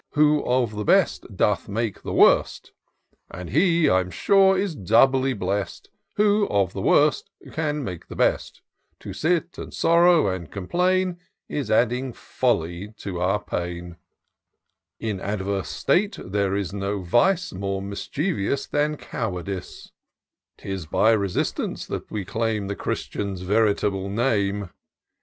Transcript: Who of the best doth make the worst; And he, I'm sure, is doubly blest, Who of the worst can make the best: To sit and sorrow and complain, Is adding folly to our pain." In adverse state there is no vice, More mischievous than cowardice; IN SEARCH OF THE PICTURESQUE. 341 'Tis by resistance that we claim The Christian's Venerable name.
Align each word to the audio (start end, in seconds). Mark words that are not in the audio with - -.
Who 0.13 0.43
of 0.47 0.73
the 0.75 0.83
best 0.83 1.37
doth 1.37 1.69
make 1.69 2.01
the 2.01 2.11
worst; 2.11 2.71
And 3.29 3.51
he, 3.51 3.87
I'm 3.87 4.09
sure, 4.09 4.57
is 4.57 4.73
doubly 4.73 5.33
blest, 5.33 5.91
Who 6.15 6.47
of 6.47 6.73
the 6.73 6.81
worst 6.81 7.29
can 7.51 7.83
make 7.83 8.07
the 8.07 8.15
best: 8.15 8.63
To 9.01 9.13
sit 9.13 9.59
and 9.59 9.71
sorrow 9.71 10.27
and 10.27 10.49
complain, 10.49 11.19
Is 11.47 11.69
adding 11.69 12.13
folly 12.13 12.95
to 12.97 13.19
our 13.21 13.43
pain." 13.43 13.95
In 15.09 15.19
adverse 15.19 15.69
state 15.69 16.17
there 16.25 16.55
is 16.55 16.73
no 16.73 17.03
vice, 17.03 17.53
More 17.53 17.79
mischievous 17.83 18.65
than 18.65 18.97
cowardice; 18.97 19.91
IN 20.63 20.79
SEARCH 20.79 20.85
OF 20.87 20.89
THE 20.89 20.89
PICTURESQUE. 20.89 20.89
341 20.89 20.89
'Tis 20.89 20.89
by 20.97 21.11
resistance 21.11 21.85
that 21.85 22.09
we 22.11 22.25
claim 22.25 22.65
The 22.67 22.75
Christian's 22.75 23.41
Venerable 23.41 24.09
name. 24.09 24.71